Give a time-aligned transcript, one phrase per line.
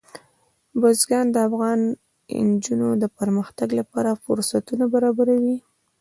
[0.79, 1.79] بزګان د افغان
[2.49, 5.57] نجونو د پرمختګ لپاره فرصتونه برابروي.